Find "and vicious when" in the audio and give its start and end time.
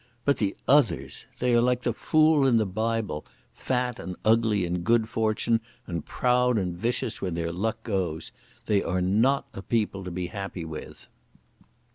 6.57-7.35